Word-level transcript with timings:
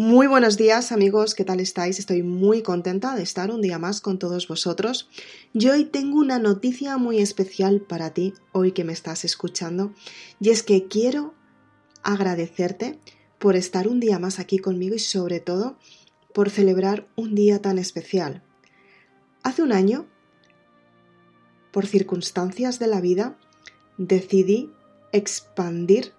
Muy 0.00 0.28
buenos 0.28 0.56
días 0.56 0.92
amigos, 0.92 1.34
¿qué 1.34 1.44
tal 1.44 1.58
estáis? 1.58 1.98
Estoy 1.98 2.22
muy 2.22 2.62
contenta 2.62 3.16
de 3.16 3.24
estar 3.24 3.50
un 3.50 3.60
día 3.60 3.80
más 3.80 4.00
con 4.00 4.20
todos 4.20 4.46
vosotros. 4.46 5.08
Yo 5.54 5.72
hoy 5.72 5.86
tengo 5.86 6.20
una 6.20 6.38
noticia 6.38 6.98
muy 6.98 7.18
especial 7.18 7.80
para 7.80 8.14
ti, 8.14 8.32
hoy 8.52 8.70
que 8.70 8.84
me 8.84 8.92
estás 8.92 9.24
escuchando, 9.24 9.92
y 10.38 10.50
es 10.50 10.62
que 10.62 10.86
quiero 10.86 11.34
agradecerte 12.04 13.00
por 13.40 13.56
estar 13.56 13.88
un 13.88 13.98
día 13.98 14.20
más 14.20 14.38
aquí 14.38 14.58
conmigo 14.58 14.94
y 14.94 15.00
sobre 15.00 15.40
todo 15.40 15.76
por 16.32 16.48
celebrar 16.48 17.08
un 17.16 17.34
día 17.34 17.60
tan 17.60 17.76
especial. 17.76 18.44
Hace 19.42 19.62
un 19.62 19.72
año, 19.72 20.06
por 21.72 21.88
circunstancias 21.88 22.78
de 22.78 22.86
la 22.86 23.00
vida, 23.00 23.36
decidí 23.96 24.70
expandir 25.10 26.12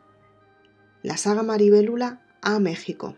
la 1.02 1.16
saga 1.16 1.44
Maribélula 1.44 2.26
a 2.42 2.60
México. 2.60 3.16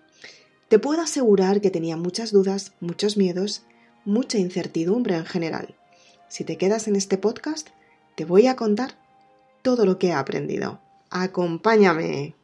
Te 0.72 0.80
puedo 0.80 1.02
asegurar 1.02 1.60
que 1.60 1.70
tenía 1.70 1.98
muchas 1.98 2.32
dudas, 2.32 2.72
muchos 2.80 3.18
miedos, 3.18 3.64
mucha 4.06 4.38
incertidumbre 4.38 5.18
en 5.18 5.26
general. 5.26 5.76
Si 6.30 6.46
te 6.46 6.58
quedas 6.58 6.88
en 6.88 6.96
este 6.96 7.18
podcast, 7.18 7.68
te 8.16 8.24
voy 8.24 8.48
a 8.48 8.56
contar 8.56 8.92
todo 9.64 9.86
lo 9.86 10.00
que 10.00 10.08
he 10.08 10.14
aprendido. 10.14 10.80
Acompáñame. 11.10 12.36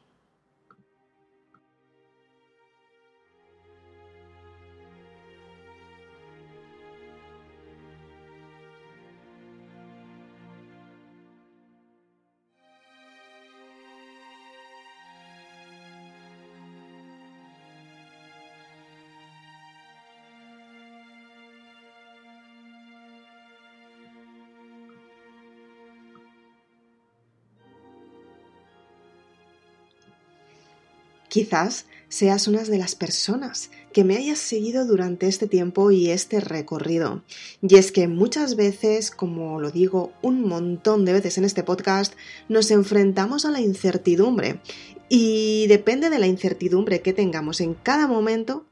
Quizás 31.38 31.86
seas 32.10 32.48
una 32.48 32.64
de 32.64 32.80
las 32.80 32.96
personas 32.96 33.70
que 33.94 34.04
me 34.04 34.18
hayas 34.18 34.40
seguido 34.40 34.88
durante 34.88 35.28
este 35.28 35.46
tiempo 35.46 35.92
y 35.92 36.10
este 36.10 36.40
recorrido. 36.40 37.22
Y 37.62 37.76
es 37.76 37.92
que 37.92 38.08
muchas 38.08 38.56
veces, 38.56 39.12
como 39.12 39.62
lo 39.62 39.70
digo 39.70 40.14
un 40.24 40.42
montón 40.48 41.06
de 41.06 41.14
veces 41.14 41.38
en 41.38 41.44
este 41.44 41.62
podcast, 41.62 42.16
nos 42.50 42.72
enfrentamos 42.72 43.46
a 43.46 43.52
la 43.52 43.62
incertidumbre. 43.62 44.62
Y 45.10 45.68
depende 45.68 46.10
de 46.10 46.18
la 46.18 46.26
incertidumbre 46.26 47.04
que 47.04 47.14
tengamos 47.14 47.62
en 47.62 47.76
cada 47.76 48.08
momento, 48.08 48.66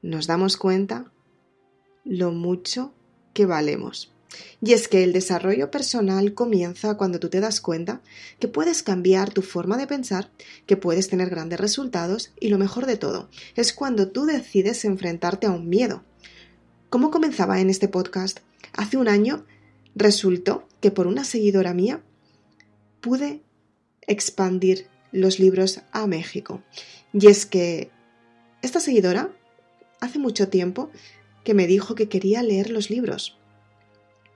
nos 0.00 0.26
damos 0.26 0.56
cuenta 0.56 1.12
lo 2.06 2.32
mucho 2.32 2.94
que 3.34 3.44
valemos. 3.44 4.14
Y 4.60 4.72
es 4.72 4.88
que 4.88 5.04
el 5.04 5.12
desarrollo 5.12 5.70
personal 5.70 6.34
comienza 6.34 6.96
cuando 6.96 7.18
tú 7.18 7.28
te 7.28 7.40
das 7.40 7.60
cuenta 7.60 8.02
que 8.38 8.48
puedes 8.48 8.82
cambiar 8.82 9.32
tu 9.32 9.42
forma 9.42 9.76
de 9.76 9.86
pensar, 9.86 10.30
que 10.66 10.76
puedes 10.76 11.08
tener 11.08 11.30
grandes 11.30 11.60
resultados 11.60 12.32
y 12.40 12.48
lo 12.48 12.58
mejor 12.58 12.86
de 12.86 12.96
todo 12.96 13.28
es 13.56 13.72
cuando 13.72 14.08
tú 14.08 14.26
decides 14.26 14.84
enfrentarte 14.84 15.46
a 15.46 15.50
un 15.50 15.68
miedo. 15.68 16.04
¿Cómo 16.90 17.10
comenzaba 17.10 17.60
en 17.60 17.70
este 17.70 17.88
podcast? 17.88 18.40
Hace 18.72 18.96
un 18.96 19.08
año 19.08 19.46
resultó 19.94 20.66
que 20.80 20.90
por 20.90 21.06
una 21.06 21.24
seguidora 21.24 21.74
mía 21.74 22.02
pude 23.00 23.42
expandir 24.06 24.86
los 25.12 25.38
libros 25.38 25.82
a 25.92 26.06
México. 26.06 26.62
Y 27.12 27.26
es 27.28 27.46
que 27.46 27.90
esta 28.62 28.80
seguidora 28.80 29.30
hace 30.00 30.18
mucho 30.18 30.48
tiempo 30.48 30.90
que 31.44 31.54
me 31.54 31.66
dijo 31.66 31.94
que 31.94 32.08
quería 32.08 32.42
leer 32.42 32.70
los 32.70 32.90
libros 32.90 33.37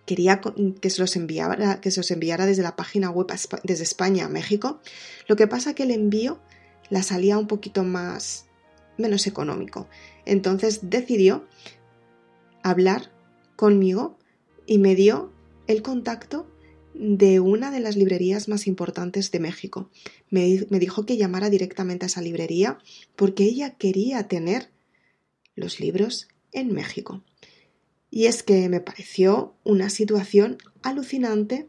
quería 0.07 0.41
que 0.81 0.91
se 0.91 1.01
los 1.01 1.17
enviara, 1.17 1.81
que 1.81 1.91
se 1.91 2.01
los 2.01 2.11
enviara 2.11 2.47
desde 2.47 2.63
la 2.63 2.77
página 2.77 3.11
web 3.11 3.29
desde 3.63 3.85
España 3.85 4.27
a 4.27 4.29
México. 4.29 4.81
Lo 5.29 5.37
que 5.37 5.47
pasa 5.47 5.75
que 5.75 5.85
el 5.85 5.91
envío 5.91 6.41
la 6.91 7.03
salía 7.03 7.39
un 7.39 7.47
poquito 7.47 7.85
más 7.85 8.47
menos 8.99 9.27
económico. 9.27 9.89
Entonces 10.27 10.81
decidió 10.83 11.47
hablar 12.63 13.13
conmigo 13.57 14.19
y 14.67 14.79
me 14.79 14.95
dio 14.95 15.33
el 15.67 15.83
contacto 15.83 16.49
de 16.95 17.41
una 17.41 17.71
de 17.71 17.81
las 17.81 17.97
librerías 17.97 18.49
más 18.49 18.67
importantes 18.67 19.31
de 19.31 19.41
México. 19.41 19.91
Me, 20.31 20.67
me, 20.69 20.79
dijo 20.79 21.07
que 21.07 21.17
llamara 21.17 21.49
directamente 21.49 22.05
a 22.05 22.09
esa 22.09 22.21
librería 22.21 22.79
porque 23.17 23.45
ella 23.45 23.77
quería 23.77 24.29
tener 24.29 24.71
los 25.55 25.81
libros 25.81 26.29
en 26.53 26.73
México. 26.73 27.23
Y 28.15 28.27
es 28.27 28.43
que 28.43 28.69
me 28.69 28.81
pareció 28.81 29.55
una 29.65 29.89
situación 29.89 30.59
alucinante, 30.83 31.67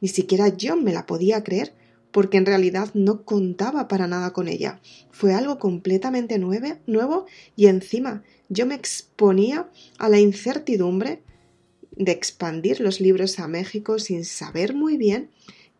ni 0.00 0.06
siquiera 0.06 0.46
yo 0.46 0.76
me 0.76 0.92
la 0.92 1.06
podía 1.06 1.42
creer, 1.42 1.74
porque 2.12 2.36
en 2.36 2.46
realidad 2.46 2.90
no 2.94 3.24
contaba 3.24 3.88
para 3.88 4.06
nada 4.06 4.32
con 4.32 4.46
ella. 4.46 4.80
Fue 5.10 5.34
algo 5.34 5.58
completamente 5.58 6.38
nuevo 6.38 7.26
y 7.56 7.66
encima 7.66 8.22
yo 8.48 8.64
me 8.64 8.76
exponía 8.76 9.68
a 9.98 10.08
la 10.08 10.20
incertidumbre 10.20 11.20
de 11.90 12.12
expandir 12.12 12.80
los 12.80 13.00
libros 13.00 13.40
a 13.40 13.48
México 13.48 13.98
sin 13.98 14.24
saber 14.24 14.74
muy 14.74 14.96
bien 14.96 15.30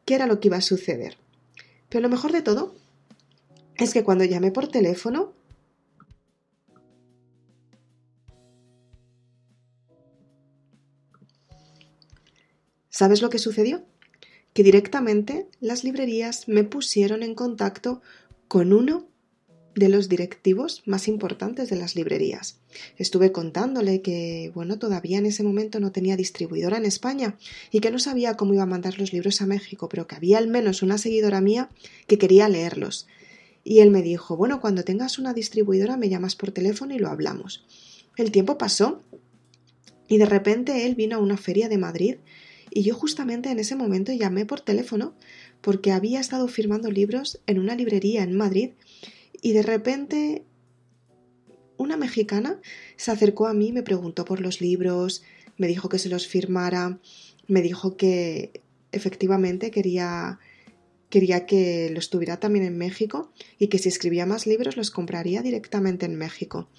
qué 0.04 0.16
era 0.16 0.26
lo 0.26 0.40
que 0.40 0.48
iba 0.48 0.56
a 0.56 0.62
suceder. 0.62 1.16
Pero 1.88 2.02
lo 2.02 2.08
mejor 2.08 2.32
de 2.32 2.42
todo 2.42 2.74
es 3.76 3.92
que 3.92 4.02
cuando 4.02 4.24
llamé 4.24 4.50
por 4.50 4.66
teléfono 4.66 5.32
¿Sabes 13.02 13.20
lo 13.20 13.30
que 13.30 13.40
sucedió? 13.40 13.82
Que 14.54 14.62
directamente 14.62 15.48
las 15.58 15.82
librerías 15.82 16.46
me 16.46 16.62
pusieron 16.62 17.24
en 17.24 17.34
contacto 17.34 18.00
con 18.46 18.72
uno 18.72 19.08
de 19.74 19.88
los 19.88 20.08
directivos 20.08 20.84
más 20.86 21.08
importantes 21.08 21.68
de 21.68 21.74
las 21.74 21.96
librerías. 21.96 22.60
Estuve 22.98 23.32
contándole 23.32 24.02
que, 24.02 24.52
bueno, 24.54 24.78
todavía 24.78 25.18
en 25.18 25.26
ese 25.26 25.42
momento 25.42 25.80
no 25.80 25.90
tenía 25.90 26.16
distribuidora 26.16 26.76
en 26.76 26.84
España 26.84 27.36
y 27.72 27.80
que 27.80 27.90
no 27.90 27.98
sabía 27.98 28.36
cómo 28.36 28.54
iba 28.54 28.62
a 28.62 28.66
mandar 28.66 29.00
los 29.00 29.12
libros 29.12 29.42
a 29.42 29.46
México, 29.46 29.88
pero 29.88 30.06
que 30.06 30.14
había 30.14 30.38
al 30.38 30.46
menos 30.46 30.80
una 30.82 30.96
seguidora 30.96 31.40
mía 31.40 31.70
que 32.06 32.18
quería 32.18 32.48
leerlos. 32.48 33.08
Y 33.64 33.80
él 33.80 33.90
me 33.90 34.02
dijo, 34.02 34.36
bueno, 34.36 34.60
cuando 34.60 34.84
tengas 34.84 35.18
una 35.18 35.34
distribuidora 35.34 35.96
me 35.96 36.08
llamas 36.08 36.36
por 36.36 36.52
teléfono 36.52 36.94
y 36.94 37.00
lo 37.00 37.08
hablamos. 37.08 37.64
El 38.16 38.30
tiempo 38.30 38.58
pasó 38.58 39.02
y 40.06 40.18
de 40.18 40.26
repente 40.26 40.86
él 40.86 40.94
vino 40.94 41.16
a 41.16 41.18
una 41.20 41.36
feria 41.36 41.68
de 41.68 41.78
Madrid 41.78 42.14
y 42.74 42.82
yo 42.82 42.94
justamente 42.94 43.50
en 43.50 43.58
ese 43.58 43.76
momento 43.76 44.12
llamé 44.12 44.46
por 44.46 44.60
teléfono 44.60 45.14
porque 45.60 45.92
había 45.92 46.20
estado 46.20 46.48
firmando 46.48 46.90
libros 46.90 47.40
en 47.46 47.58
una 47.58 47.74
librería 47.74 48.22
en 48.22 48.36
Madrid 48.36 48.70
y 49.40 49.52
de 49.52 49.62
repente 49.62 50.44
una 51.76 51.96
mexicana 51.96 52.60
se 52.96 53.10
acercó 53.10 53.46
a 53.46 53.54
mí, 53.54 53.72
me 53.72 53.82
preguntó 53.82 54.24
por 54.24 54.40
los 54.40 54.60
libros, 54.60 55.22
me 55.58 55.66
dijo 55.66 55.88
que 55.88 55.98
se 55.98 56.08
los 56.08 56.26
firmara, 56.26 56.98
me 57.46 57.60
dijo 57.60 57.96
que 57.96 58.62
efectivamente 58.92 59.70
quería 59.70 60.38
quería 61.10 61.44
que 61.44 61.90
los 61.90 62.08
tuviera 62.08 62.40
también 62.40 62.64
en 62.64 62.78
México 62.78 63.32
y 63.58 63.66
que 63.68 63.76
si 63.76 63.90
escribía 63.90 64.24
más 64.24 64.46
libros 64.46 64.78
los 64.78 64.90
compraría 64.90 65.42
directamente 65.42 66.06
en 66.06 66.16
México. 66.16 66.70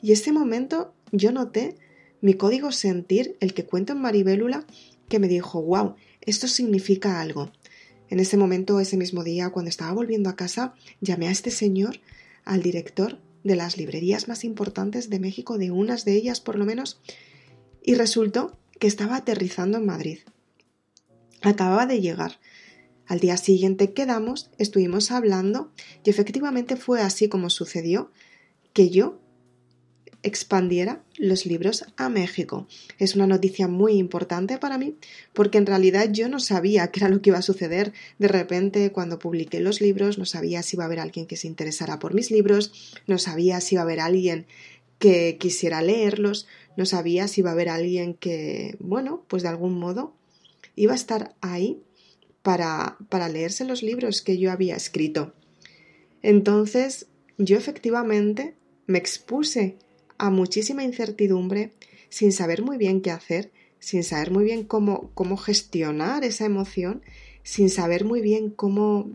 Y 0.00 0.12
ese 0.12 0.32
momento 0.32 0.94
yo 1.10 1.30
noté 1.30 1.76
mi 2.22 2.34
código 2.34 2.72
sentir, 2.72 3.36
el 3.40 3.52
que 3.52 3.66
cuento 3.66 3.92
en 3.92 4.00
Maribélula, 4.00 4.64
que 5.12 5.18
me 5.18 5.28
dijo, 5.28 5.60
wow, 5.60 5.94
esto 6.22 6.48
significa 6.48 7.20
algo. 7.20 7.52
En 8.08 8.18
ese 8.18 8.38
momento, 8.38 8.80
ese 8.80 8.96
mismo 8.96 9.22
día, 9.22 9.50
cuando 9.50 9.68
estaba 9.68 9.92
volviendo 9.92 10.30
a 10.30 10.36
casa, 10.36 10.74
llamé 11.02 11.28
a 11.28 11.30
este 11.30 11.50
señor, 11.50 12.00
al 12.46 12.62
director 12.62 13.18
de 13.44 13.54
las 13.54 13.76
librerías 13.76 14.26
más 14.26 14.42
importantes 14.42 15.10
de 15.10 15.20
México, 15.20 15.58
de 15.58 15.70
unas 15.70 16.06
de 16.06 16.14
ellas 16.14 16.40
por 16.40 16.56
lo 16.56 16.64
menos, 16.64 16.98
y 17.82 17.94
resultó 17.94 18.56
que 18.80 18.86
estaba 18.86 19.16
aterrizando 19.16 19.76
en 19.76 19.84
Madrid. 19.84 20.20
Acababa 21.42 21.84
de 21.84 22.00
llegar. 22.00 22.40
Al 23.06 23.20
día 23.20 23.36
siguiente 23.36 23.92
quedamos, 23.92 24.48
estuvimos 24.56 25.10
hablando 25.10 25.72
y 26.04 26.08
efectivamente 26.08 26.76
fue 26.76 27.02
así 27.02 27.28
como 27.28 27.50
sucedió 27.50 28.10
que 28.72 28.88
yo 28.88 29.20
expandiera 30.22 31.02
los 31.16 31.46
libros 31.46 31.84
a 31.96 32.08
México. 32.08 32.66
Es 32.98 33.16
una 33.16 33.26
noticia 33.26 33.68
muy 33.68 33.94
importante 33.94 34.58
para 34.58 34.78
mí 34.78 34.96
porque 35.32 35.58
en 35.58 35.66
realidad 35.66 36.10
yo 36.12 36.28
no 36.28 36.38
sabía 36.38 36.90
qué 36.90 37.00
era 37.00 37.08
lo 37.08 37.20
que 37.20 37.30
iba 37.30 37.38
a 37.38 37.42
suceder. 37.42 37.92
De 38.18 38.28
repente, 38.28 38.92
cuando 38.92 39.18
publiqué 39.18 39.60
los 39.60 39.80
libros, 39.80 40.18
no 40.18 40.24
sabía 40.24 40.62
si 40.62 40.76
iba 40.76 40.84
a 40.84 40.86
haber 40.86 41.00
alguien 41.00 41.26
que 41.26 41.36
se 41.36 41.48
interesara 41.48 41.98
por 41.98 42.14
mis 42.14 42.30
libros, 42.30 42.94
no 43.06 43.18
sabía 43.18 43.60
si 43.60 43.74
iba 43.74 43.82
a 43.82 43.84
haber 43.84 44.00
alguien 44.00 44.46
que 44.98 45.36
quisiera 45.38 45.82
leerlos, 45.82 46.46
no 46.76 46.86
sabía 46.86 47.26
si 47.26 47.40
iba 47.40 47.50
a 47.50 47.54
haber 47.54 47.68
alguien 47.68 48.14
que, 48.14 48.76
bueno, 48.78 49.24
pues 49.26 49.42
de 49.42 49.48
algún 49.48 49.78
modo 49.78 50.14
iba 50.76 50.92
a 50.92 50.96
estar 50.96 51.34
ahí 51.40 51.82
para, 52.42 52.96
para 53.08 53.28
leerse 53.28 53.64
los 53.64 53.82
libros 53.82 54.22
que 54.22 54.38
yo 54.38 54.52
había 54.52 54.76
escrito. 54.76 55.34
Entonces, 56.22 57.06
yo 57.36 57.56
efectivamente 57.56 58.54
me 58.86 58.98
expuse 58.98 59.76
a 60.22 60.30
muchísima 60.30 60.84
incertidumbre 60.84 61.72
sin 62.08 62.30
saber 62.30 62.62
muy 62.62 62.78
bien 62.78 63.00
qué 63.00 63.10
hacer, 63.10 63.50
sin 63.80 64.04
saber 64.04 64.30
muy 64.30 64.44
bien 64.44 64.62
cómo, 64.62 65.10
cómo 65.14 65.36
gestionar 65.36 66.22
esa 66.22 66.44
emoción, 66.44 67.02
sin 67.42 67.68
saber 67.68 68.04
muy 68.04 68.20
bien 68.20 68.48
cómo, 68.50 69.10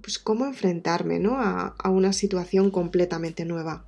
pues 0.00 0.18
cómo 0.18 0.46
enfrentarme 0.46 1.18
¿no? 1.18 1.36
a, 1.38 1.76
a 1.78 1.90
una 1.90 2.14
situación 2.14 2.70
completamente 2.70 3.44
nueva. 3.44 3.84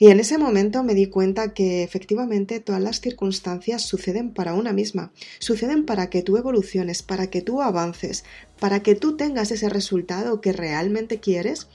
Y 0.00 0.08
en 0.10 0.20
ese 0.20 0.36
momento 0.36 0.84
me 0.84 0.94
di 0.94 1.06
cuenta 1.06 1.54
que 1.54 1.82
efectivamente 1.82 2.60
todas 2.60 2.82
las 2.82 3.00
circunstancias 3.00 3.82
suceden 3.82 4.34
para 4.34 4.52
una 4.52 4.72
misma, 4.74 5.12
suceden 5.38 5.86
para 5.86 6.10
que 6.10 6.22
tú 6.22 6.36
evoluciones, 6.36 7.02
para 7.02 7.30
que 7.30 7.40
tú 7.40 7.62
avances, 7.62 8.24
para 8.60 8.80
que 8.82 8.94
tú 8.94 9.16
tengas 9.16 9.50
ese 9.50 9.68
resultado 9.68 10.40
que 10.40 10.52
realmente 10.52 11.18
quieres, 11.18 11.66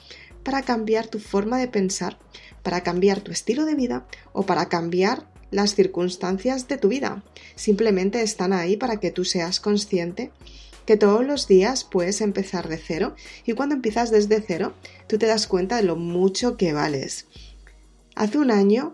para 0.43 0.61
cambiar 0.61 1.07
tu 1.07 1.19
forma 1.19 1.57
de 1.57 1.67
pensar, 1.67 2.19
para 2.61 2.81
cambiar 2.81 3.21
tu 3.21 3.31
estilo 3.31 3.65
de 3.65 3.75
vida 3.75 4.05
o 4.31 4.45
para 4.45 4.69
cambiar 4.69 5.27
las 5.51 5.75
circunstancias 5.75 6.67
de 6.67 6.77
tu 6.77 6.87
vida. 6.87 7.23
Simplemente 7.55 8.21
están 8.21 8.53
ahí 8.53 8.77
para 8.77 8.99
que 8.99 9.11
tú 9.11 9.25
seas 9.25 9.59
consciente 9.59 10.31
que 10.85 10.97
todos 10.97 11.25
los 11.25 11.47
días 11.47 11.83
puedes 11.83 12.21
empezar 12.21 12.67
de 12.67 12.77
cero 12.77 13.15
y 13.45 13.53
cuando 13.53 13.75
empiezas 13.75 14.11
desde 14.11 14.41
cero 14.41 14.73
tú 15.07 15.17
te 15.17 15.27
das 15.27 15.47
cuenta 15.47 15.77
de 15.77 15.83
lo 15.83 15.95
mucho 15.95 16.57
que 16.57 16.73
vales 16.73 17.27
Hace 18.15 18.37
un 18.37 18.51
año 18.51 18.93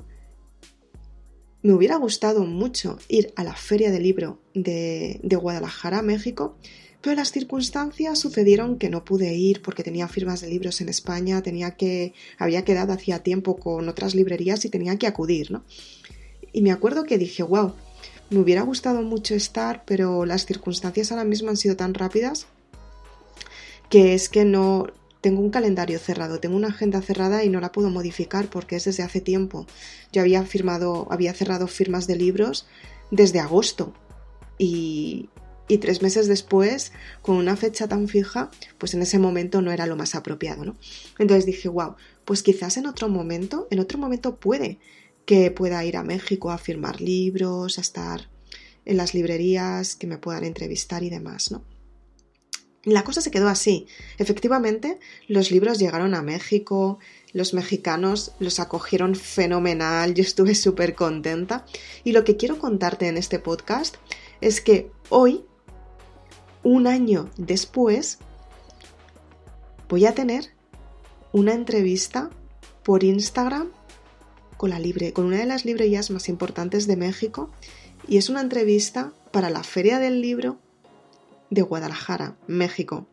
me 1.61 1.73
hubiera 1.73 1.97
gustado 1.97 2.45
mucho 2.45 2.97
ir 3.09 3.33
a 3.35 3.43
la 3.43 3.53
feria 3.53 3.91
del 3.91 4.03
libro 4.03 4.39
de, 4.53 5.19
Guadalajara, 5.23 6.01
México, 6.01 6.57
pero 7.01 7.15
las 7.15 7.31
circunstancias 7.31 8.19
sucedieron 8.19 8.77
que 8.77 8.89
no 8.89 9.05
pude 9.05 9.33
ir 9.33 9.61
porque 9.61 9.83
tenía 9.83 10.07
firmas 10.07 10.41
de 10.41 10.49
libros 10.49 10.81
en 10.81 10.89
España, 10.89 11.41
tenía 11.41 11.71
que, 11.71 12.13
había 12.37 12.63
quedado 12.65 12.93
hacía 12.93 13.19
tiempo 13.23 13.57
con 13.57 13.87
otras 13.87 14.15
librerías 14.15 14.65
y 14.65 14.69
tenía 14.69 14.97
que 14.97 15.07
acudir, 15.07 15.51
¿no? 15.51 15.63
Y 16.51 16.61
me 16.61 16.71
acuerdo 16.71 17.03
que 17.03 17.17
dije, 17.17 17.43
wow, 17.43 17.73
me 18.29 18.39
hubiera 18.39 18.63
gustado 18.63 19.01
mucho 19.01 19.35
estar, 19.35 19.83
pero 19.85 20.25
las 20.25 20.45
circunstancias 20.45 21.11
ahora 21.11 21.23
mismo 21.23 21.49
han 21.49 21.57
sido 21.57 21.75
tan 21.75 21.93
rápidas 21.93 22.47
que 23.89 24.13
es 24.13 24.29
que 24.29 24.45
no, 24.45 24.87
tengo 25.21 25.41
un 25.41 25.49
calendario 25.49 25.99
cerrado, 25.99 26.39
tengo 26.39 26.55
una 26.55 26.69
agenda 26.69 27.01
cerrada 27.01 27.43
y 27.43 27.49
no 27.49 27.59
la 27.59 27.71
puedo 27.71 27.89
modificar 27.89 28.47
porque 28.49 28.75
es 28.75 28.85
desde 28.85 29.03
hace 29.03 29.21
tiempo. 29.21 29.65
Yo 30.11 30.21
había 30.21 30.43
firmado, 30.43 31.07
había 31.11 31.33
cerrado 31.33 31.67
firmas 31.67 32.07
de 32.07 32.15
libros 32.15 32.67
desde 33.11 33.39
agosto 33.39 33.93
y, 34.57 35.29
y 35.69 35.77
tres 35.77 36.01
meses 36.01 36.27
después, 36.27 36.91
con 37.21 37.37
una 37.37 37.55
fecha 37.55 37.87
tan 37.87 38.09
fija, 38.09 38.51
pues 38.77 38.93
en 38.93 39.01
ese 39.01 39.19
momento 39.19 39.61
no 39.61 39.71
era 39.71 39.85
lo 39.85 39.95
más 39.95 40.15
apropiado, 40.15 40.65
¿no? 40.65 40.75
Entonces 41.19 41.45
dije, 41.45 41.69
wow, 41.69 41.95
pues 42.25 42.43
quizás 42.43 42.75
en 42.75 42.87
otro 42.87 43.07
momento, 43.07 43.67
en 43.71 43.79
otro 43.79 43.97
momento 43.97 44.37
puede 44.37 44.79
que 45.25 45.51
pueda 45.51 45.85
ir 45.85 45.95
a 45.95 46.03
México 46.03 46.51
a 46.51 46.57
firmar 46.57 46.99
libros, 46.99 47.77
a 47.77 47.81
estar 47.81 48.29
en 48.83 48.97
las 48.97 49.13
librerías, 49.13 49.95
que 49.95 50.07
me 50.07 50.17
puedan 50.17 50.43
entrevistar 50.43 51.03
y 51.03 51.11
demás, 51.11 51.51
¿no? 51.51 51.63
La 52.83 53.03
cosa 53.03 53.21
se 53.21 53.29
quedó 53.29 53.49
así. 53.49 53.87
Efectivamente, 54.17 54.99
los 55.27 55.51
libros 55.51 55.79
llegaron 55.79 56.15
a 56.15 56.23
México, 56.23 56.97
los 57.33 57.53
mexicanos 57.53 58.31
los 58.39 58.59
acogieron 58.59 59.15
fenomenal, 59.15 60.13
yo 60.13 60.23
estuve 60.23 60.55
súper 60.55 60.95
contenta. 60.95 61.65
Y 62.03 62.13
lo 62.13 62.23
que 62.23 62.37
quiero 62.37 62.57
contarte 62.57 63.07
en 63.07 63.17
este 63.17 63.37
podcast 63.37 63.97
es 64.41 64.61
que 64.61 64.91
hoy, 65.09 65.45
un 66.63 66.87
año 66.87 67.29
después, 67.37 68.19
voy 69.87 70.05
a 70.05 70.13
tener 70.13 70.51
una 71.31 71.53
entrevista 71.53 72.29
por 72.83 73.03
Instagram 73.03 73.71
con, 74.57 74.71
la 74.71 74.79
una 75.17 75.37
de 75.37 75.45
las 75.45 75.63
librerías 75.63 76.11
más 76.11 76.27
importantes 76.27 76.85
de 76.85 76.97
México 76.97 77.49
y 78.07 78.17
es 78.17 78.29
una 78.29 78.41
entrevista 78.41 79.13
para 79.31 79.49
la 79.49 79.63
Feria 79.63 79.99
del 79.99 80.21
Libro 80.21 80.57
de 81.49 81.61
Guadalajara, 81.61 82.35
México. 82.47 83.07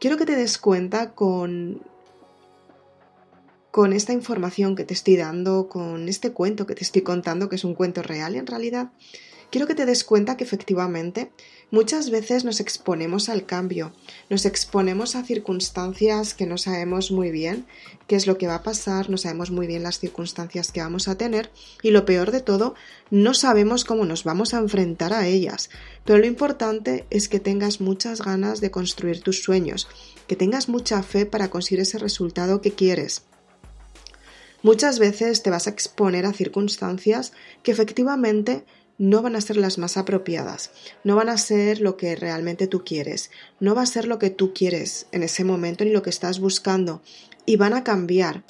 Quiero 0.00 0.16
que 0.16 0.26
te 0.26 0.36
des 0.36 0.58
cuenta 0.58 1.14
con, 1.14 1.82
con 3.70 3.92
esta 3.92 4.12
información 4.12 4.76
que 4.76 4.84
te 4.84 4.94
estoy 4.94 5.16
dando, 5.16 5.68
con 5.68 6.08
este 6.08 6.32
cuento 6.32 6.66
que 6.66 6.74
te 6.74 6.84
estoy 6.84 7.02
contando, 7.02 7.48
que 7.48 7.56
es 7.56 7.64
un 7.64 7.74
cuento 7.74 8.02
real 8.02 8.34
en 8.34 8.46
realidad, 8.46 8.92
quiero 9.54 9.68
que 9.68 9.76
te 9.76 9.86
des 9.86 10.02
cuenta 10.02 10.36
que 10.36 10.42
efectivamente 10.42 11.30
muchas 11.70 12.10
veces 12.10 12.44
nos 12.44 12.58
exponemos 12.58 13.28
al 13.28 13.46
cambio, 13.46 13.92
nos 14.28 14.46
exponemos 14.46 15.14
a 15.14 15.22
circunstancias 15.22 16.34
que 16.34 16.44
no 16.44 16.58
sabemos 16.58 17.12
muy 17.12 17.30
bien 17.30 17.64
qué 18.08 18.16
es 18.16 18.26
lo 18.26 18.36
que 18.36 18.48
va 18.48 18.56
a 18.56 18.62
pasar, 18.64 19.10
no 19.10 19.16
sabemos 19.16 19.52
muy 19.52 19.68
bien 19.68 19.84
las 19.84 20.00
circunstancias 20.00 20.72
que 20.72 20.80
vamos 20.80 21.06
a 21.06 21.16
tener 21.16 21.52
y 21.84 21.92
lo 21.92 22.04
peor 22.04 22.32
de 22.32 22.40
todo, 22.40 22.74
no 23.12 23.32
sabemos 23.32 23.84
cómo 23.84 24.04
nos 24.04 24.24
vamos 24.24 24.54
a 24.54 24.58
enfrentar 24.58 25.12
a 25.12 25.28
ellas. 25.28 25.70
Pero 26.04 26.18
lo 26.18 26.26
importante 26.26 27.06
es 27.10 27.28
que 27.28 27.38
tengas 27.38 27.80
muchas 27.80 28.22
ganas 28.22 28.60
de 28.60 28.72
construir 28.72 29.20
tus 29.20 29.44
sueños, 29.44 29.86
que 30.26 30.34
tengas 30.34 30.68
mucha 30.68 31.00
fe 31.04 31.26
para 31.26 31.48
conseguir 31.48 31.78
ese 31.78 31.98
resultado 31.98 32.60
que 32.60 32.72
quieres. 32.72 33.22
Muchas 34.64 34.98
veces 34.98 35.44
te 35.44 35.50
vas 35.50 35.68
a 35.68 35.70
exponer 35.70 36.26
a 36.26 36.32
circunstancias 36.32 37.34
que 37.62 37.70
efectivamente 37.70 38.64
no 38.98 39.22
van 39.22 39.36
a 39.36 39.40
ser 39.40 39.56
las 39.56 39.78
más 39.78 39.96
apropiadas, 39.96 40.70
no 41.02 41.16
van 41.16 41.28
a 41.28 41.38
ser 41.38 41.80
lo 41.80 41.96
que 41.96 42.14
realmente 42.16 42.66
tú 42.66 42.84
quieres, 42.84 43.30
no 43.60 43.74
va 43.74 43.82
a 43.82 43.86
ser 43.86 44.06
lo 44.06 44.18
que 44.18 44.30
tú 44.30 44.52
quieres 44.54 45.06
en 45.12 45.22
ese 45.22 45.44
momento 45.44 45.84
ni 45.84 45.90
lo 45.90 46.02
que 46.02 46.10
estás 46.10 46.40
buscando 46.40 47.02
y 47.46 47.56
van 47.56 47.74
a 47.74 47.84
cambiar. 47.84 48.44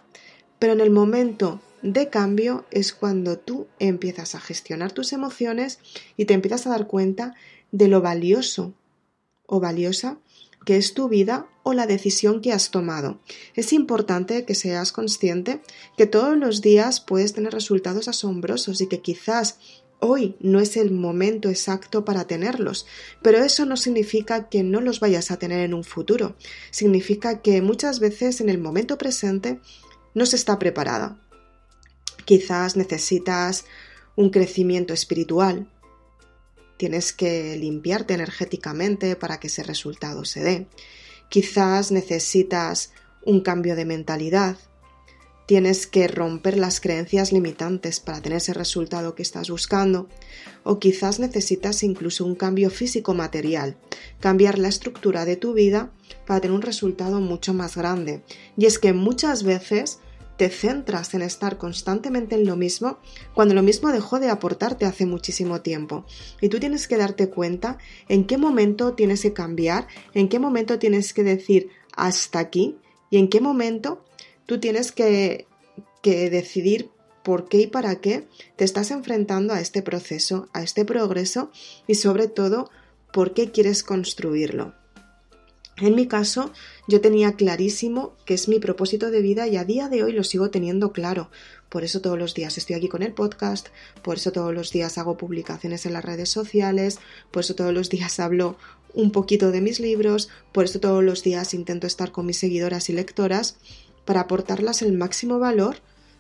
Pero 0.59 0.73
en 0.73 0.81
el 0.81 0.91
momento 0.91 1.61
de 1.83 2.09
cambio 2.09 2.65
es 2.71 2.93
cuando 2.93 3.39
tú 3.39 3.67
empiezas 3.79 4.35
a 4.35 4.41
gestionar 4.41 4.93
tus 4.93 5.13
emociones 5.13 5.79
y 6.17 6.25
te 6.25 6.35
empiezas 6.35 6.67
a 6.67 6.71
dar 6.71 6.87
cuenta 6.87 7.35
de 7.73 7.89
lo 7.89 8.01
valioso 8.01 8.75
o 9.47 9.61
valiosa 9.61 10.19
que 10.65 10.77
es 10.77 10.95
tu 10.95 11.09
vida 11.09 11.47
o 11.63 11.75
la 11.75 11.87
decisión 11.87 12.41
que 12.41 12.53
has 12.53 12.71
tomado. 12.71 13.21
Es 13.55 13.73
importante 13.73 14.45
que 14.45 14.55
seas 14.55 14.93
consciente 14.93 15.61
que 15.97 16.07
todos 16.07 16.37
los 16.37 16.63
días 16.63 17.01
puedes 17.01 17.33
tener 17.35 17.53
resultados 17.53 18.09
asombrosos 18.09 18.81
y 18.81 18.89
que 18.89 19.01
quizás 19.01 19.59
Hoy 20.01 20.37
no 20.41 20.61
es 20.61 20.77
el 20.77 20.91
momento 20.91 21.49
exacto 21.49 22.05
para 22.05 22.27
tenerlos, 22.27 22.87
pero 23.23 23.39
eso 23.39 23.65
no 23.65 23.77
significa 23.77 24.49
que 24.49 24.63
no 24.63 24.81
los 24.81 25.01
vayas 25.01 25.31
a 25.31 25.39
tener 25.39 25.61
en 25.61 25.73
un 25.73 25.85
futuro. 25.85 26.37
Significa 26.71 27.41
que 27.41 27.63
muchas 27.63 28.01
veces 28.01 28.41
en 28.41 28.51
el 28.51 28.59
momento 28.59 28.99
presente 28.99 29.61
no 30.13 30.27
se 30.27 30.37
está 30.37 30.59
preparada. 30.59 31.19
Quizás 32.25 32.77
necesitas 32.77 33.65
un 34.17 34.31
crecimiento 34.31 34.93
espiritual. 34.93 35.71
Tienes 36.77 37.13
que 37.13 37.57
limpiarte 37.57 38.15
energéticamente 38.15 39.17
para 39.17 39.41
que 39.41 39.47
ese 39.47 39.63
resultado 39.63 40.25
se 40.25 40.43
dé. 40.43 40.67
Quizás 41.29 41.91
necesitas 41.91 42.93
un 43.25 43.41
cambio 43.41 43.75
de 43.75 43.85
mentalidad 43.85 44.59
tienes 45.47 45.87
que 45.87 46.09
romper 46.09 46.57
las 46.57 46.81
creencias 46.81 47.33
limitantes 47.33 48.01
para 48.01 48.21
tener 48.21 48.39
ese 48.39 48.55
resultado 48.55 49.15
que 49.15 49.23
estás 49.23 49.51
buscando, 49.51 50.09
o 50.63 50.79
quizás 50.79 51.21
necesitas 51.21 51.83
incluso 51.83 52.25
un 52.25 52.35
cambio 52.35 52.71
físico 52.71 53.15
material, 53.15 53.77
cambiar 54.21 54.59
la 54.59 54.69
estructura 54.69 55.25
de 55.25 55.37
tu 55.37 55.53
vida 55.53 55.93
para 56.27 56.41
tener 56.41 56.55
un 56.55 56.63
resultado 56.63 57.21
mucho 57.21 57.53
más 57.53 57.77
grande. 57.77 58.23
Y 58.57 58.67
es 58.67 58.79
que 58.79 58.93
muchas 58.93 59.43
veces 59.43 59.99
te 60.37 60.49
centras 60.49 61.15
en 61.15 61.23
estar 61.23 61.59
constantemente 61.59 62.35
en 62.35 62.47
lo 62.47 62.57
mismo 62.57 62.99
cuando 63.35 63.55
lo 63.55 63.63
mismo 63.63 63.93
dejó 63.93 64.19
de 64.19 64.31
aportarte 64.31 64.85
hace 64.85 65.07
muchísimo 65.07 65.61
tiempo. 65.61 66.05
Y 66.41 66.49
tú 66.49 66.59
tienes 66.59 66.89
que 66.89 66.97
darte 66.97 67.29
cuenta 67.31 67.79
en 68.09 68.27
qué 68.27 68.37
momento 68.37 68.95
tienes 68.95 69.23
que 69.23 69.33
cambiar, 69.33 69.87
en 70.13 70.29
qué 70.29 70.39
momento 70.39 70.79
tienes 70.79 71.13
que 71.15 71.23
decir 71.23 71.69
hasta 71.97 72.41
aquí 72.41 72.79
y 73.11 73.19
en 73.19 73.29
qué 73.29 73.41
momento 73.41 74.05
Tú 74.47 74.61
tienes 74.61 74.93
que, 74.93 75.47
decidir 76.03 76.91
por 77.23 77.49
qué 77.49 77.63
y 77.63 77.67
para 77.67 77.97
qué 77.97 78.29
te 78.57 78.65
estás 78.65 78.91
enfrentando 78.91 79.55
a 79.55 79.61
este 79.61 79.81
proceso, 79.81 80.49
a 80.53 80.63
este 80.63 80.85
progreso 80.85 81.51
y 81.87 81.95
sobre 81.95 82.29
todo 82.29 82.71
por 83.13 83.33
qué 83.33 83.51
quieres 83.51 83.83
construirlo. 83.83 84.75
En 85.79 85.97
mi 85.97 86.07
caso, 86.07 86.53
yo 86.87 87.01
tenía 87.01 87.33
clarísimo 87.33 88.15
que 88.27 88.35
es 88.35 88.49
mi 88.49 88.61
propósito 88.61 89.11
de 89.11 89.23
vida 89.23 89.49
y 89.49 89.57
a 89.57 89.65
día 89.65 89.89
de 89.89 90.05
hoy 90.05 90.13
lo 90.13 90.23
sigo 90.23 90.51
teniendo 90.51 90.93
claro. 90.93 91.31
Por 91.69 91.83
eso 91.83 92.01
todos 92.01 92.19
los 92.19 92.35
días 92.35 92.59
estoy 92.59 92.77
aquí 92.77 92.89
con 92.89 93.03
el 93.03 93.13
podcast, 93.13 93.69
por 94.03 94.19
eso 94.19 94.31
todos 94.31 94.55
los 94.55 94.71
días 94.71 94.99
hago 94.99 95.17
publicaciones 95.17 95.87
en 95.87 95.95
las 95.95 96.05
redes 96.05 96.29
sociales, 96.29 97.01
por 97.33 97.41
eso 97.41 97.57
todos 97.57 97.73
los 97.73 97.89
días 97.89 98.21
hablo 98.21 98.57
un 98.93 99.11
poquito 99.11 99.51
de 99.51 99.61
mis 99.61 99.81
libros, 99.81 100.29
por 100.53 100.67
eso 100.67 100.79
todos 100.79 101.03
los 101.03 101.25
días 101.25 101.55
intento 101.55 101.89
estar 101.89 102.13
con 102.13 102.27
mis 102.27 102.39
seguidoras 102.39 102.89
y 102.91 102.93
lectoras 102.93 103.57
para 104.05 104.21
aportarlas 104.21 104.83
el 104.83 104.93
máximo 104.93 105.39
valor 105.39 105.77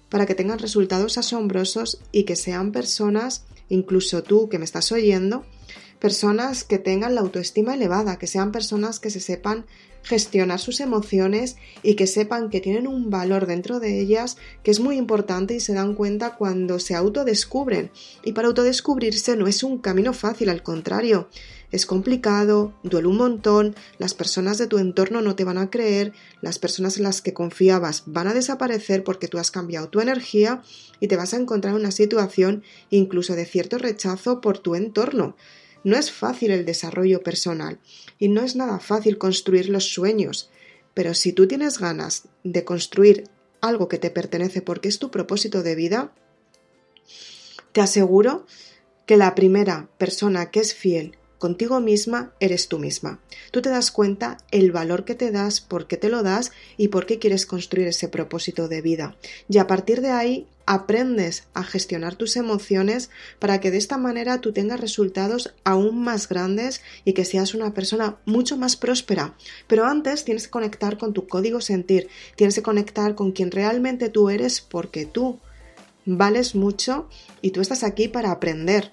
para 0.09 0.26
que 0.26 0.35
tengan 0.35 0.59
resultados 0.59 1.19
asombrosos 1.19 2.00
y 2.12 2.25
que 2.25 2.37
sean 2.37 2.73
personas, 2.73 3.45
incluso 3.69 4.23
tú 4.23 4.49
que 4.49 4.59
me 4.59 4.64
estás 4.64 4.93
oyendo, 4.93 5.45
personas 5.99 6.64
que 6.64 6.79
tengan 6.79 7.14
la 7.14 7.23
autoestima 7.23 7.75
elevada, 7.75 8.19
que 8.19 8.26
sean 8.26 8.53
personas 8.53 9.00
que 9.00 9.11
se 9.11 9.21
sepan 9.21 9.67
gestionar 10.05 10.61
sus 10.61 10.81
emociones 10.81 11.57
y 11.83 11.95
que 11.95 12.07
sepan 12.07 12.50
que 12.50 12.61
tienen 12.61 12.87
un 12.87 13.11
valor 13.11 13.47
dentro 13.47 13.81
de 13.81 14.00
ellas 14.00 14.37
que 14.62 14.71
es 14.71 14.81
muy 14.81 14.99
importante 14.99 15.55
y 15.55 15.61
se 15.61 15.73
dan 15.73 15.95
cuenta 15.95 16.37
cuando 16.37 16.79
se 16.79 16.95
autodescubren. 16.95 17.91
Y 18.23 18.33
para 18.33 18.49
autodescubrirse 18.49 19.37
no 19.37 19.47
es 19.47 19.62
un 19.62 19.79
camino 19.79 20.12
fácil, 20.12 20.50
al 20.50 20.62
contrario, 20.62 21.29
es 21.75 21.87
complicado, 21.87 22.73
duele 22.85 23.09
un 23.09 23.16
montón, 23.16 23.75
las 23.99 24.14
personas 24.14 24.59
de 24.59 24.69
tu 24.69 24.78
entorno 24.78 25.23
no 25.23 25.35
te 25.35 25.43
van 25.43 25.59
a 25.59 25.71
creer, 25.71 26.12
las 26.40 26.61
personas 26.61 26.99
en 26.99 27.02
las 27.02 27.21
que 27.21 27.35
confiabas 27.35 28.04
van 28.07 28.28
a 28.28 28.33
desaparecer 28.33 29.02
porque 29.02 29.26
tú 29.26 29.38
has 29.38 29.50
cambiado 29.50 29.88
tu 29.88 30.00
energía 30.00 30.62
y 31.00 31.09
te 31.09 31.16
vas 31.16 31.35
a 31.35 31.37
encontrar 31.37 31.75
en 31.75 31.81
una 31.81 31.90
situación 31.90 32.62
incluso 32.90 33.35
de 33.35 33.45
cierto 33.45 33.78
rechazo 33.78 34.40
por 34.40 34.59
tu 34.59 34.76
entorno. 34.76 35.37
No 35.83 35.97
es 35.97 36.12
fácil 36.12 36.52
el 36.52 36.64
desarrollo 36.64 37.25
personal 37.25 37.81
y 38.21 38.28
no 38.28 38.43
es 38.43 38.54
nada 38.54 38.78
fácil 38.78 39.19
construir 39.19 39.69
los 39.69 39.93
sueños, 39.93 40.50
pero 40.95 41.12
si 41.12 41.33
tú 41.33 41.49
tienes 41.49 41.81
ganas 41.81 42.28
de 42.45 42.64
construir 42.64 43.25
algo 43.61 43.88
que 43.88 43.99
te 43.99 44.11
pertenece 44.11 44.62
porque 44.62 44.88
es 44.88 45.00
tu 45.00 45.11
propósito 45.11 45.64
de 45.64 45.75
vida, 45.75 46.12
te 47.73 47.81
aseguro 47.81 48.47
que 49.07 49.16
la 49.16 49.35
primera 49.35 49.88
persona 49.99 50.52
que 50.52 50.61
es 50.61 50.73
fiel 50.73 51.19
contigo 51.38 51.81
misma 51.81 52.33
eres 52.41 52.69
tú 52.69 52.79
misma. 52.79 53.21
Tú 53.50 53.62
te 53.62 53.71
das 53.71 53.91
cuenta 53.91 54.38
el 54.50 54.73
valor 54.73 55.05
que 55.05 55.14
te 55.14 55.31
das, 55.31 55.61
por 55.61 55.87
qué 55.87 55.97
te 55.97 56.09
lo 56.09 56.23
das 56.23 56.53
y 56.76 56.88
por 56.88 57.07
qué 57.07 57.19
quieres 57.19 57.47
construir 57.47 57.88
ese 57.88 58.09
propósito 58.09 58.69
de 58.69 58.83
vida. 58.83 59.17
Y 59.49 59.59
a 59.59 59.67
partir 59.67 60.00
de 60.00 60.11
ahí 60.11 60.47
aprendes 60.67 61.45
a 61.53 61.62
gestionar 61.62 62.17
tus 62.17 62.37
emociones 62.37 63.11
para 63.38 63.61
que 63.61 63.71
de 63.71 63.79
esta 63.79 63.99
manera 63.99 64.41
tú 64.41 64.53
tengas 64.53 64.81
resultados 64.81 65.55
aún 65.64 66.03
más 66.03 66.29
grandes 66.29 66.81
y 67.05 67.12
que 67.12 67.25
seas 67.25 67.55
una 67.55 67.75
persona 67.75 68.17
mucho 68.25 68.57
más 68.57 68.76
próspera. 68.76 69.35
Pero 69.67 69.85
antes 69.85 70.25
tienes 70.25 70.45
que 70.45 70.50
conectar 70.50 70.99
con 70.99 71.12
tu 71.12 71.26
código 71.26 71.61
sentir, 71.61 72.09
tienes 72.37 72.55
que 72.55 72.62
conectar 72.62 73.14
con 73.14 73.33
quien 73.33 73.50
realmente 73.50 74.09
tú 74.09 74.31
eres 74.31 74.61
porque 74.61 75.07
tú 75.07 75.38
vales 76.07 76.55
mucho 76.55 77.09
y 77.41 77.50
tú 77.50 77.61
estás 77.61 77.83
aquí 77.83 78.09
para 78.09 78.31
aprender 78.31 78.91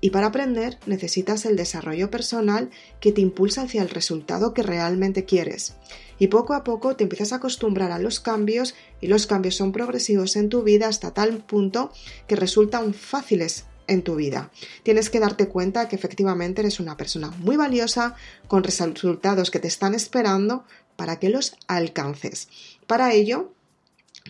y 0.00 0.10
para 0.10 0.28
aprender 0.28 0.78
necesitas 0.86 1.44
el 1.44 1.56
desarrollo 1.56 2.10
personal 2.10 2.70
que 3.00 3.12
te 3.12 3.20
impulsa 3.20 3.62
hacia 3.62 3.82
el 3.82 3.90
resultado 3.90 4.54
que 4.54 4.62
realmente 4.62 5.24
quieres. 5.24 5.74
Y 6.18 6.28
poco 6.28 6.54
a 6.54 6.64
poco 6.64 6.96
te 6.96 7.04
empiezas 7.04 7.32
a 7.32 7.36
acostumbrar 7.36 7.92
a 7.92 7.98
los 7.98 8.20
cambios 8.20 8.74
y 9.00 9.06
los 9.06 9.26
cambios 9.26 9.56
son 9.56 9.72
progresivos 9.72 10.36
en 10.36 10.48
tu 10.48 10.62
vida 10.62 10.88
hasta 10.88 11.14
tal 11.14 11.38
punto 11.38 11.92
que 12.26 12.36
resultan 12.36 12.94
fáciles 12.94 13.66
en 13.86 14.02
tu 14.02 14.16
vida. 14.16 14.50
Tienes 14.82 15.10
que 15.10 15.20
darte 15.20 15.48
cuenta 15.48 15.88
que 15.88 15.96
efectivamente 15.96 16.60
eres 16.60 16.78
una 16.78 16.96
persona 16.96 17.30
muy 17.38 17.56
valiosa 17.56 18.14
con 18.46 18.62
resultados 18.62 19.50
que 19.50 19.58
te 19.58 19.68
están 19.68 19.94
esperando 19.94 20.64
para 20.96 21.18
que 21.18 21.30
los 21.30 21.56
alcances. 21.68 22.48
Para 22.86 23.12
ello, 23.14 23.52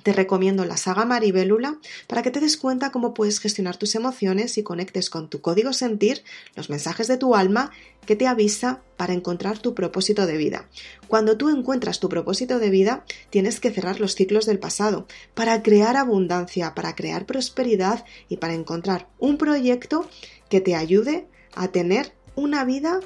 te 0.02 0.12
recomiendo 0.12 0.64
la 0.64 0.76
saga 0.76 1.04
Maribélula 1.04 1.78
para 2.06 2.22
que 2.22 2.30
te 2.30 2.40
des 2.40 2.56
cuenta 2.56 2.90
cómo 2.90 3.14
puedes 3.14 3.40
gestionar 3.40 3.76
tus 3.76 3.94
emociones 3.94 4.58
y 4.58 4.62
conectes 4.62 5.10
con 5.10 5.28
tu 5.28 5.40
código 5.40 5.72
sentir, 5.72 6.22
los 6.54 6.70
mensajes 6.70 7.08
de 7.08 7.16
tu 7.16 7.34
alma 7.34 7.70
que 8.06 8.16
te 8.16 8.26
avisa 8.26 8.80
para 8.96 9.12
encontrar 9.12 9.58
tu 9.58 9.74
propósito 9.74 10.26
de 10.26 10.36
vida. 10.36 10.68
Cuando 11.08 11.36
tú 11.36 11.50
encuentras 11.50 12.00
tu 12.00 12.08
propósito 12.08 12.58
de 12.58 12.70
vida, 12.70 13.04
tienes 13.30 13.60
que 13.60 13.70
cerrar 13.70 14.00
los 14.00 14.14
ciclos 14.14 14.46
del 14.46 14.58
pasado 14.58 15.06
para 15.34 15.62
crear 15.62 15.96
abundancia, 15.96 16.74
para 16.74 16.94
crear 16.94 17.26
prosperidad 17.26 18.04
y 18.28 18.38
para 18.38 18.54
encontrar 18.54 19.08
un 19.18 19.36
proyecto 19.36 20.08
que 20.48 20.60
te 20.60 20.74
ayude 20.74 21.28
a 21.54 21.68
tener 21.68 22.12
una 22.34 22.64
vida 22.64 23.00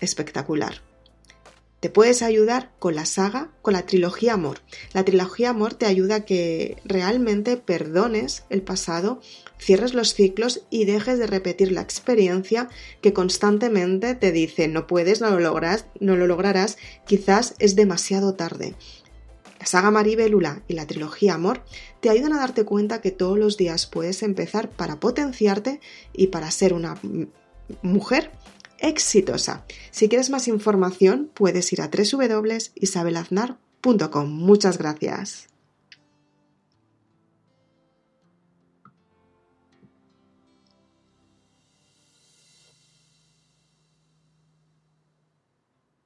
espectacular 0.00 0.91
te 1.82 1.90
puedes 1.90 2.22
ayudar 2.22 2.70
con 2.78 2.94
la 2.94 3.04
saga, 3.06 3.50
con 3.60 3.72
la 3.72 3.82
trilogía 3.82 4.34
Amor. 4.34 4.60
La 4.92 5.04
trilogía 5.04 5.50
Amor 5.50 5.74
te 5.74 5.86
ayuda 5.86 6.14
a 6.14 6.24
que 6.24 6.76
realmente 6.84 7.56
perdones 7.56 8.44
el 8.50 8.62
pasado, 8.62 9.20
cierres 9.58 9.92
los 9.92 10.14
ciclos 10.14 10.62
y 10.70 10.84
dejes 10.84 11.18
de 11.18 11.26
repetir 11.26 11.72
la 11.72 11.80
experiencia 11.80 12.68
que 13.00 13.12
constantemente 13.12 14.14
te 14.14 14.30
dice 14.30 14.68
no 14.68 14.86
puedes, 14.86 15.20
no 15.20 15.30
lo 15.30 15.40
logras, 15.40 15.86
no 15.98 16.14
lo 16.14 16.28
lograrás, 16.28 16.78
quizás 17.04 17.56
es 17.58 17.74
demasiado 17.74 18.34
tarde. 18.34 18.76
La 19.58 19.66
saga 19.66 19.90
Maribelula 19.90 20.62
y 20.68 20.74
la 20.74 20.86
trilogía 20.86 21.34
Amor 21.34 21.64
te 21.98 22.10
ayudan 22.10 22.34
a 22.34 22.38
darte 22.38 22.62
cuenta 22.64 23.00
que 23.00 23.10
todos 23.10 23.36
los 23.36 23.56
días 23.56 23.86
puedes 23.86 24.22
empezar 24.22 24.70
para 24.70 25.00
potenciarte 25.00 25.80
y 26.12 26.28
para 26.28 26.52
ser 26.52 26.74
una 26.74 26.96
mujer 27.82 28.30
exitosa. 28.82 29.64
Si 29.90 30.08
quieres 30.08 30.30
más 30.30 30.48
información, 30.48 31.30
puedes 31.32 31.72
ir 31.72 31.80
a 31.80 31.88
www.isabelaznar.com. 31.88 34.28
Muchas 34.28 34.78
gracias. 34.78 35.51